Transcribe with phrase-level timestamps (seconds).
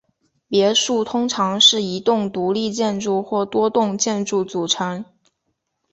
[0.47, 5.05] 别墅通常是一栋独立建筑或多栋建筑组成。